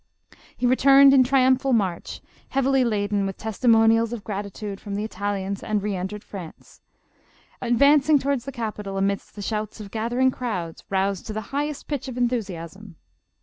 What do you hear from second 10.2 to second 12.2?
crowds, roused to the highest pitch of